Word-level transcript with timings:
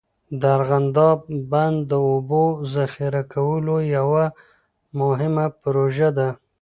د 0.39 0.41
ارغنداب 0.57 1.19
بند 1.51 1.77
د 1.91 1.93
اوبو 2.09 2.43
ذخیره 2.73 3.23
کولو 3.33 3.75
یوه 3.95 4.25
مهمه 4.99 5.45
پروژه 5.61 6.09
ده. 6.17 6.29